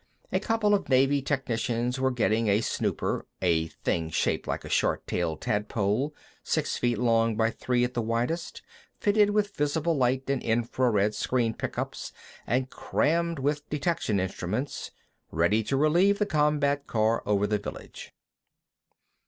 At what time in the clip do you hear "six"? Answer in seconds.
6.41-6.75